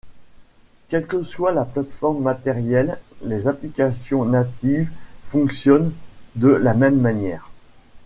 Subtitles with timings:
[0.89, 4.89] Quelle que soit la plateforme matérielle, les applications natives
[5.29, 5.93] fonctionnent
[6.35, 7.51] de la même manière.